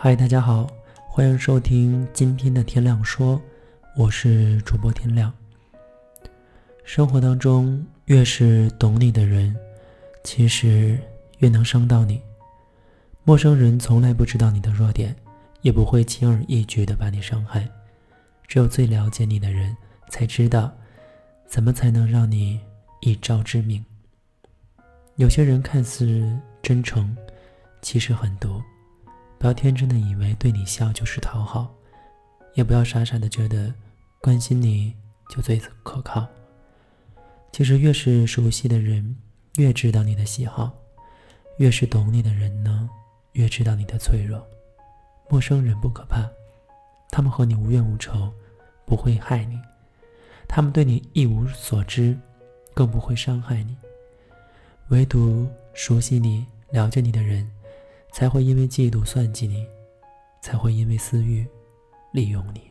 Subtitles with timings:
[0.00, 0.64] 嗨，大家好，
[1.08, 3.42] 欢迎收听今天的天亮说，
[3.96, 5.34] 我是主播天亮。
[6.84, 9.56] 生活当中，越是懂你的人，
[10.22, 10.96] 其实
[11.38, 12.22] 越能伤到你。
[13.24, 15.12] 陌生人从来不知道你的弱点，
[15.62, 17.68] 也不会轻而易举的把你伤害。
[18.46, 19.76] 只有最了解你的人，
[20.10, 20.72] 才知道
[21.44, 22.60] 怎么才能让你
[23.00, 23.84] 一招致命。
[25.16, 27.16] 有些人看似真诚，
[27.82, 28.62] 其实很毒。
[29.38, 31.72] 不要天真的以为对你笑就是讨好，
[32.54, 33.72] 也不要傻傻的觉得
[34.20, 34.92] 关心你
[35.30, 36.26] 就最可靠。
[37.52, 39.16] 其实越是熟悉的人，
[39.56, 40.70] 越知道你的喜好；
[41.58, 42.90] 越是懂你的人呢，
[43.32, 44.44] 越知道你的脆弱。
[45.30, 46.28] 陌生人不可怕，
[47.10, 48.32] 他们和你无怨无仇，
[48.84, 49.56] 不会害你；
[50.48, 52.18] 他们对你一无所知，
[52.74, 53.76] 更不会伤害你。
[54.88, 57.48] 唯独熟悉你、了解你的人。
[58.12, 59.66] 才会因为嫉妒算计你，
[60.40, 61.46] 才会因为私欲
[62.12, 62.70] 利用你。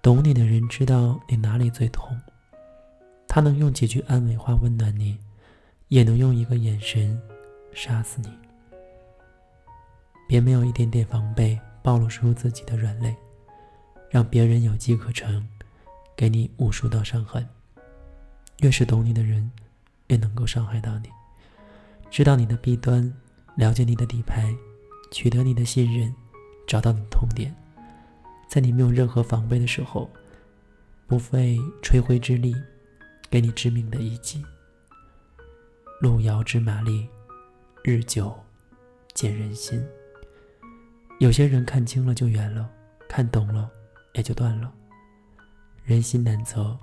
[0.00, 2.18] 懂你的人知道你哪里最痛，
[3.28, 5.18] 他能用几句安慰话温暖你，
[5.88, 7.20] 也能用一个眼神
[7.72, 8.28] 杀死你。
[10.26, 13.14] 别没有一点点防备，暴露出自己的软肋，
[14.10, 15.46] 让别人有机可乘，
[16.16, 17.46] 给你无数道伤痕。
[18.58, 19.50] 越是懂你的人，
[20.08, 21.08] 越能够伤害到你，
[22.10, 23.12] 知道你的弊端。
[23.54, 24.54] 了解你的底牌，
[25.10, 26.14] 取得你的信任，
[26.66, 27.54] 找到你的痛点，
[28.48, 30.10] 在你没有任何防备的时候，
[31.06, 32.54] 不费吹灰之力，
[33.30, 34.42] 给你致命的一击。
[36.00, 37.06] 路遥知马力，
[37.84, 38.34] 日久
[39.12, 39.84] 见人心。
[41.20, 42.68] 有些人看清了就远了，
[43.08, 43.70] 看懂了
[44.14, 44.72] 也就断了。
[45.84, 46.76] 人心难测，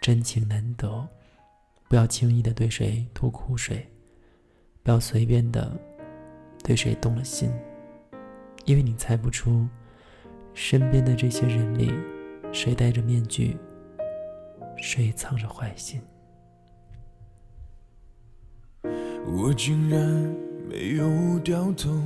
[0.00, 1.08] 真情难得，
[1.88, 3.88] 不要轻易的对谁吐苦水，
[4.82, 5.80] 不要随便的。
[6.68, 7.50] 对谁动了心？
[8.66, 9.66] 因为你猜不出，
[10.52, 11.90] 身边的这些人里，
[12.52, 13.56] 谁戴着面具，
[14.76, 15.98] 谁藏着坏心。
[18.82, 19.98] 我竟然
[20.68, 22.02] 没有掉头，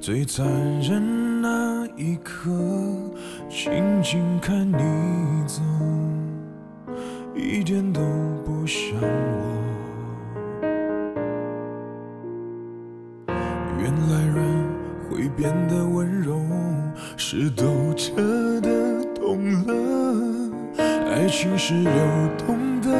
[0.00, 0.46] 最残
[0.80, 2.50] 忍那一刻，
[3.50, 5.60] 静静看你走，
[7.36, 8.00] 一点都
[8.46, 9.59] 不像我。
[15.40, 16.38] 变得温柔，
[17.16, 17.64] 是透
[17.96, 18.12] 彻
[18.60, 19.72] 的懂了。
[21.10, 21.92] 爱情是流
[22.46, 22.90] 动的，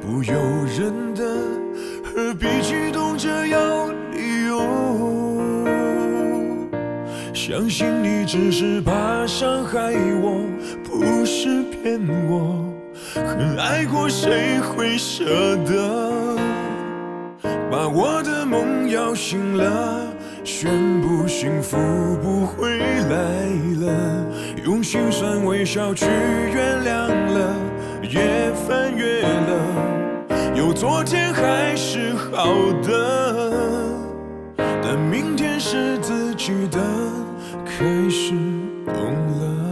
[0.00, 0.32] 不由
[0.64, 1.22] 人的，
[2.02, 4.58] 何必激动着要理由？
[7.34, 9.92] 相信你只是怕伤害
[10.22, 10.40] 我，
[10.82, 12.00] 不是骗
[12.30, 12.64] 我。
[13.14, 16.34] 很爱过，谁会舍得？
[17.70, 20.06] 把我的梦摇醒了，
[20.50, 21.76] 宣布幸福
[22.22, 23.16] 不回来
[23.84, 24.26] 了，
[24.64, 27.54] 用心酸微笑去原谅了，
[28.02, 32.46] 也翻越了，有昨天还是好
[32.82, 33.92] 的，
[34.56, 36.80] 但明天是自己的，
[37.66, 38.32] 开始
[38.86, 39.67] 懂了，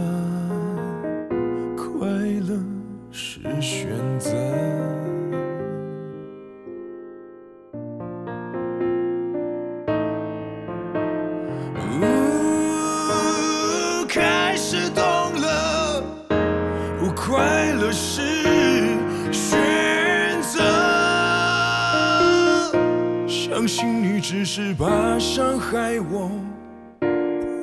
[23.57, 26.29] 相信你只是怕伤害我，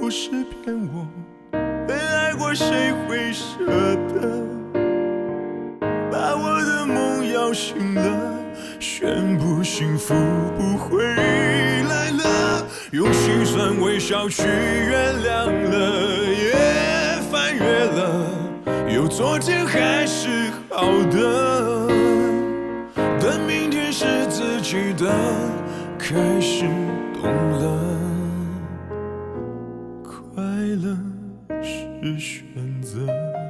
[0.01, 1.07] 不是骗我。
[1.87, 3.65] 没爱过谁会舍
[4.09, 4.43] 得？
[6.11, 8.35] 把我的梦摇醒了，
[8.81, 10.13] 宣布幸福
[10.59, 16.55] 不回来了，用心酸微笑去原谅了，也
[17.31, 18.27] 翻越了。
[18.93, 21.87] 有昨天还是好的，
[22.97, 25.09] 但明天是自己的
[26.07, 26.67] 开始
[27.15, 27.99] 懂了
[30.03, 30.43] 快
[30.77, 30.95] 乐
[31.63, 32.45] 是选
[32.83, 33.44] 择。